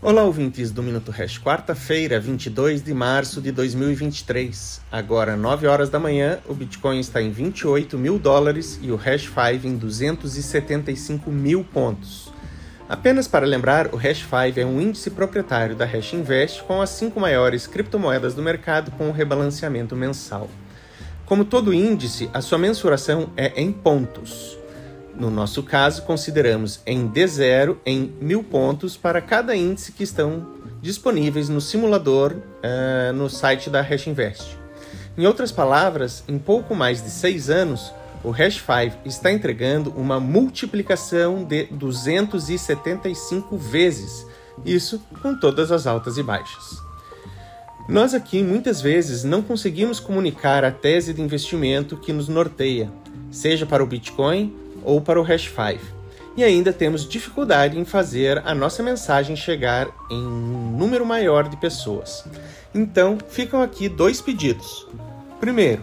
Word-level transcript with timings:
Olá, 0.00 0.22
ouvintes 0.22 0.70
do 0.70 0.80
Minuto 0.80 1.10
Hash, 1.10 1.40
quarta-feira, 1.40 2.20
22 2.20 2.84
de 2.84 2.94
março 2.94 3.40
de 3.42 3.50
2023. 3.50 4.80
Agora, 4.92 5.36
9 5.36 5.66
horas 5.66 5.90
da 5.90 5.98
manhã, 5.98 6.38
o 6.46 6.54
Bitcoin 6.54 7.00
está 7.00 7.20
em 7.20 7.32
28 7.32 7.98
mil 7.98 8.16
dólares 8.16 8.78
e 8.80 8.92
o 8.92 8.94
Hash 8.94 9.22
5 9.22 9.66
em 9.66 9.76
275 9.76 11.32
mil 11.32 11.64
pontos. 11.64 12.32
Apenas 12.88 13.26
para 13.26 13.44
lembrar, 13.44 13.92
o 13.92 13.96
Hash 13.96 14.18
5 14.18 14.60
é 14.60 14.64
um 14.64 14.80
índice 14.80 15.10
proprietário 15.10 15.74
da 15.74 15.84
Hash 15.84 16.12
Invest 16.12 16.62
com 16.62 16.80
as 16.80 16.90
cinco 16.90 17.18
maiores 17.18 17.66
criptomoedas 17.66 18.34
do 18.34 18.42
mercado 18.42 18.92
com 18.92 19.08
o 19.08 19.12
rebalanceamento 19.12 19.96
mensal. 19.96 20.48
Como 21.26 21.44
todo 21.44 21.74
índice, 21.74 22.30
a 22.32 22.40
sua 22.40 22.56
mensuração 22.56 23.30
é 23.36 23.60
em 23.60 23.72
pontos. 23.72 24.57
No 25.18 25.30
nosso 25.30 25.64
caso, 25.64 26.02
consideramos 26.02 26.80
em 26.86 27.08
D0 27.10 27.78
em 27.84 28.12
mil 28.20 28.44
pontos 28.44 28.96
para 28.96 29.20
cada 29.20 29.56
índice 29.56 29.90
que 29.90 30.04
estão 30.04 30.46
disponíveis 30.80 31.48
no 31.48 31.60
simulador 31.60 32.34
uh, 32.34 33.12
no 33.12 33.28
site 33.28 33.68
da 33.68 33.80
HashInvest. 33.80 34.56
Em 35.16 35.26
outras 35.26 35.50
palavras, 35.50 36.22
em 36.28 36.38
pouco 36.38 36.72
mais 36.72 37.02
de 37.02 37.10
seis 37.10 37.50
anos, 37.50 37.92
o 38.22 38.30
Hash5 38.30 38.92
está 39.04 39.32
entregando 39.32 39.90
uma 39.96 40.20
multiplicação 40.20 41.42
de 41.42 41.64
275 41.64 43.56
vezes, 43.56 44.24
isso 44.64 45.02
com 45.20 45.34
todas 45.34 45.72
as 45.72 45.88
altas 45.88 46.16
e 46.16 46.22
baixas. 46.22 46.80
Nós 47.88 48.14
aqui 48.14 48.40
muitas 48.44 48.80
vezes 48.80 49.24
não 49.24 49.42
conseguimos 49.42 49.98
comunicar 49.98 50.64
a 50.64 50.70
tese 50.70 51.12
de 51.12 51.22
investimento 51.22 51.96
que 51.96 52.12
nos 52.12 52.28
norteia, 52.28 52.92
seja 53.32 53.66
para 53.66 53.82
o 53.82 53.86
Bitcoin 53.86 54.67
ou 54.88 55.02
para 55.02 55.20
o 55.20 55.22
Hash 55.22 55.50
5. 55.50 55.84
E 56.34 56.42
ainda 56.42 56.72
temos 56.72 57.06
dificuldade 57.06 57.78
em 57.78 57.84
fazer 57.84 58.42
a 58.46 58.54
nossa 58.54 58.82
mensagem 58.82 59.36
chegar 59.36 59.86
em 60.10 60.16
um 60.16 60.76
número 60.78 61.04
maior 61.04 61.46
de 61.46 61.58
pessoas. 61.58 62.24
Então, 62.74 63.18
ficam 63.28 63.60
aqui 63.60 63.86
dois 63.86 64.22
pedidos. 64.22 64.86
Primeiro, 65.38 65.82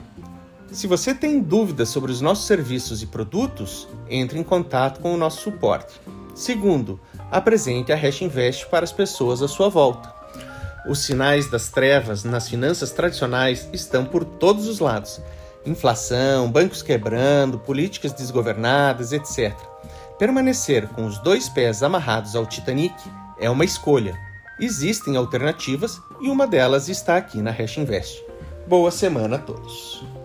se 0.71 0.87
você 0.87 1.13
tem 1.13 1.39
dúvidas 1.39 1.89
sobre 1.89 2.11
os 2.11 2.19
nossos 2.19 2.47
serviços 2.47 3.03
e 3.03 3.05
produtos, 3.05 3.87
entre 4.09 4.39
em 4.39 4.43
contato 4.43 4.99
com 5.01 5.13
o 5.13 5.17
nosso 5.17 5.41
suporte. 5.41 6.01
Segundo, 6.33 6.99
apresente 7.29 7.93
a 7.93 7.95
Hash 7.95 8.23
Invest 8.23 8.65
para 8.67 8.85
as 8.85 8.91
pessoas 8.91 9.43
à 9.43 9.47
sua 9.47 9.69
volta. 9.69 10.11
Os 10.89 10.99
sinais 10.99 11.47
das 11.47 11.69
trevas 11.69 12.23
nas 12.23 12.49
finanças 12.49 12.91
tradicionais 12.91 13.69
estão 13.71 14.03
por 14.03 14.25
todos 14.25 14.67
os 14.67 14.79
lados 14.79 15.21
inflação, 15.65 16.51
bancos 16.51 16.81
quebrando, 16.81 17.59
políticas 17.59 18.13
desgovernadas, 18.13 19.11
etc. 19.11 19.53
Permanecer 20.17 20.87
com 20.89 21.05
os 21.05 21.17
dois 21.19 21.49
pés 21.49 21.83
amarrados 21.83 22.35
ao 22.35 22.45
Titanic 22.45 22.95
é 23.39 23.49
uma 23.49 23.65
escolha. 23.65 24.17
Existem 24.59 25.17
alternativas 25.17 25.99
e 26.21 26.29
uma 26.29 26.47
delas 26.47 26.87
está 26.87 27.17
aqui 27.17 27.41
na 27.41 27.51
Hash 27.51 27.77
Invest. 27.77 28.23
Boa 28.67 28.91
semana 28.91 29.35
a 29.35 29.39
todos. 29.39 30.24